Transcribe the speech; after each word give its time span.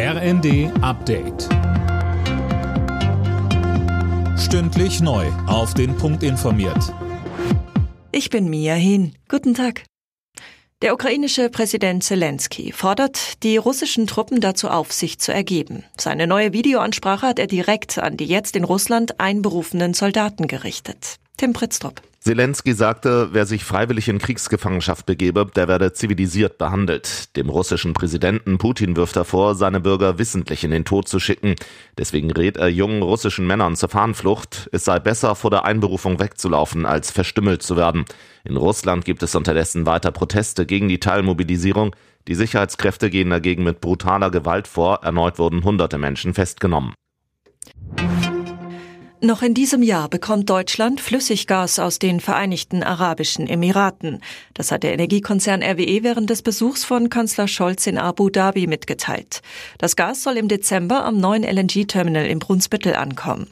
RND 0.00 0.70
Update. 0.80 1.48
Stündlich 4.38 5.00
neu. 5.00 5.26
Auf 5.48 5.74
den 5.74 5.96
Punkt 5.96 6.22
informiert. 6.22 6.94
Ich 8.12 8.30
bin 8.30 8.48
Mia 8.48 8.74
Hin. 8.74 9.16
Guten 9.28 9.54
Tag. 9.54 9.82
Der 10.82 10.94
ukrainische 10.94 11.50
Präsident 11.50 12.04
Zelensky 12.04 12.70
fordert 12.70 13.42
die 13.42 13.56
russischen 13.56 14.06
Truppen 14.06 14.40
dazu 14.40 14.68
auf, 14.68 14.92
sich 14.92 15.18
zu 15.18 15.34
ergeben. 15.34 15.82
Seine 15.98 16.28
neue 16.28 16.52
Videoansprache 16.52 17.26
hat 17.26 17.40
er 17.40 17.48
direkt 17.48 17.98
an 17.98 18.16
die 18.16 18.26
jetzt 18.26 18.54
in 18.54 18.62
Russland 18.62 19.18
einberufenen 19.18 19.94
Soldaten 19.94 20.46
gerichtet. 20.46 21.16
Tim 21.38 21.52
Pritztrup. 21.52 22.02
Zelensky 22.28 22.74
sagte, 22.74 23.30
wer 23.32 23.46
sich 23.46 23.64
freiwillig 23.64 24.06
in 24.06 24.18
Kriegsgefangenschaft 24.18 25.06
begebe, 25.06 25.46
der 25.56 25.66
werde 25.66 25.94
zivilisiert 25.94 26.58
behandelt. 26.58 27.34
Dem 27.36 27.48
russischen 27.48 27.94
Präsidenten 27.94 28.58
Putin 28.58 28.96
wirft 28.96 29.16
er 29.16 29.24
vor, 29.24 29.54
seine 29.54 29.80
Bürger 29.80 30.18
wissentlich 30.18 30.62
in 30.62 30.70
den 30.70 30.84
Tod 30.84 31.08
zu 31.08 31.20
schicken. 31.20 31.54
Deswegen 31.96 32.30
rät 32.30 32.58
er 32.58 32.68
jungen 32.68 33.00
russischen 33.00 33.46
Männern 33.46 33.76
zur 33.76 33.88
Fahnenflucht. 33.88 34.68
Es 34.72 34.84
sei 34.84 34.98
besser, 34.98 35.36
vor 35.36 35.50
der 35.50 35.64
Einberufung 35.64 36.20
wegzulaufen, 36.20 36.84
als 36.84 37.10
verstümmelt 37.10 37.62
zu 37.62 37.78
werden. 37.78 38.04
In 38.44 38.58
Russland 38.58 39.06
gibt 39.06 39.22
es 39.22 39.34
unterdessen 39.34 39.86
weiter 39.86 40.10
Proteste 40.10 40.66
gegen 40.66 40.90
die 40.90 41.00
Teilmobilisierung. 41.00 41.96
Die 42.28 42.34
Sicherheitskräfte 42.34 43.08
gehen 43.08 43.30
dagegen 43.30 43.64
mit 43.64 43.80
brutaler 43.80 44.30
Gewalt 44.30 44.68
vor. 44.68 45.00
Erneut 45.02 45.38
wurden 45.38 45.64
hunderte 45.64 45.96
Menschen 45.96 46.34
festgenommen. 46.34 46.92
Noch 49.20 49.42
in 49.42 49.52
diesem 49.52 49.82
Jahr 49.82 50.08
bekommt 50.08 50.48
Deutschland 50.48 51.00
Flüssiggas 51.00 51.80
aus 51.80 51.98
den 51.98 52.20
Vereinigten 52.20 52.84
Arabischen 52.84 53.48
Emiraten. 53.48 54.20
Das 54.54 54.70
hat 54.70 54.84
der 54.84 54.92
Energiekonzern 54.92 55.60
RWE 55.60 56.04
während 56.04 56.30
des 56.30 56.42
Besuchs 56.42 56.84
von 56.84 57.10
Kanzler 57.10 57.48
Scholz 57.48 57.88
in 57.88 57.98
Abu 57.98 58.30
Dhabi 58.30 58.68
mitgeteilt. 58.68 59.42
Das 59.78 59.96
Gas 59.96 60.22
soll 60.22 60.36
im 60.36 60.46
Dezember 60.46 61.04
am 61.04 61.18
neuen 61.18 61.42
LNG-Terminal 61.42 62.26
im 62.26 62.38
Brunsbüttel 62.38 62.94
ankommen. 62.94 63.48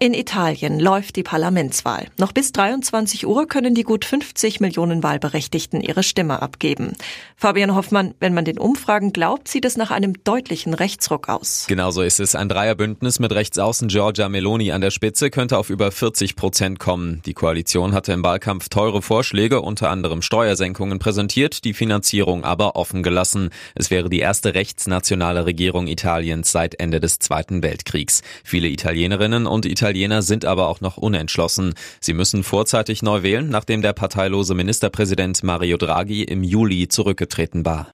In 0.00 0.14
Italien 0.14 0.78
läuft 0.78 1.16
die 1.16 1.24
Parlamentswahl. 1.24 2.06
Noch 2.18 2.30
bis 2.30 2.52
23 2.52 3.26
Uhr 3.26 3.48
können 3.48 3.74
die 3.74 3.82
gut 3.82 4.04
50 4.04 4.60
Millionen 4.60 5.02
Wahlberechtigten 5.02 5.80
ihre 5.80 6.04
Stimme 6.04 6.40
abgeben. 6.40 6.92
Fabian 7.36 7.74
Hoffmann, 7.74 8.14
wenn 8.20 8.32
man 8.32 8.44
den 8.44 8.58
Umfragen 8.58 9.12
glaubt, 9.12 9.48
sieht 9.48 9.64
es 9.64 9.76
nach 9.76 9.90
einem 9.90 10.22
deutlichen 10.22 10.72
Rechtsruck 10.72 11.28
aus. 11.28 11.64
Genauso 11.66 12.02
ist 12.02 12.20
es. 12.20 12.36
Ein 12.36 12.48
Dreierbündnis 12.48 13.18
mit 13.18 13.32
Rechtsaußen 13.32 13.88
Giorgia 13.88 14.28
Meloni 14.28 14.70
an 14.70 14.82
der 14.82 14.92
Spitze 14.92 15.30
könnte 15.30 15.58
auf 15.58 15.68
über 15.68 15.90
40 15.90 16.36
Prozent 16.36 16.78
kommen. 16.78 17.20
Die 17.26 17.34
Koalition 17.34 17.92
hatte 17.92 18.12
im 18.12 18.22
Wahlkampf 18.22 18.68
teure 18.68 19.02
Vorschläge, 19.02 19.62
unter 19.62 19.90
anderem 19.90 20.22
Steuersenkungen 20.22 21.00
präsentiert, 21.00 21.64
die 21.64 21.74
Finanzierung 21.74 22.44
aber 22.44 22.76
offen 22.76 23.02
gelassen. 23.02 23.50
Es 23.74 23.90
wäre 23.90 24.08
die 24.08 24.20
erste 24.20 24.54
rechtsnationale 24.54 25.44
Regierung 25.44 25.88
Italiens 25.88 26.52
seit 26.52 26.78
Ende 26.78 27.00
des 27.00 27.18
Zweiten 27.18 27.64
Weltkriegs. 27.64 28.22
Viele 28.44 28.68
Italienerinnen 28.68 29.48
und 29.48 29.66
Italiener 29.66 29.87
Italiener 29.88 30.20
sind 30.20 30.44
aber 30.44 30.68
auch 30.68 30.82
noch 30.82 30.98
unentschlossen. 30.98 31.72
Sie 31.98 32.12
müssen 32.12 32.44
vorzeitig 32.44 33.00
neu 33.02 33.22
wählen, 33.22 33.48
nachdem 33.48 33.80
der 33.80 33.94
parteilose 33.94 34.54
Ministerpräsident 34.54 35.42
Mario 35.42 35.78
Draghi 35.78 36.24
im 36.24 36.44
Juli 36.44 36.88
zurückgetreten 36.88 37.64
war. 37.64 37.90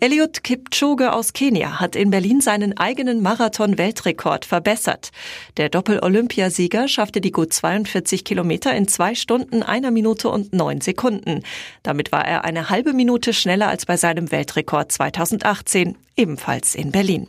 Eliud 0.00 0.42
Kipchoge 0.42 1.12
aus 1.12 1.32
Kenia 1.32 1.78
hat 1.78 1.94
in 1.94 2.10
Berlin 2.10 2.40
seinen 2.40 2.76
eigenen 2.76 3.22
Marathon-Weltrekord 3.22 4.44
verbessert. 4.44 5.12
Der 5.58 5.68
Doppel-Olympiasieger 5.68 6.88
schaffte 6.88 7.20
die 7.20 7.30
gut 7.30 7.52
42 7.52 8.24
Kilometer 8.24 8.74
in 8.74 8.88
zwei 8.88 9.14
Stunden, 9.14 9.62
einer 9.62 9.92
Minute 9.92 10.28
und 10.28 10.52
neun 10.52 10.80
Sekunden. 10.80 11.44
Damit 11.84 12.10
war 12.10 12.26
er 12.26 12.42
eine 12.42 12.68
halbe 12.68 12.94
Minute 12.94 13.32
schneller 13.32 13.68
als 13.68 13.86
bei 13.86 13.96
seinem 13.96 14.32
Weltrekord 14.32 14.90
2018, 14.90 15.96
ebenfalls 16.16 16.74
in 16.74 16.90
Berlin. 16.90 17.28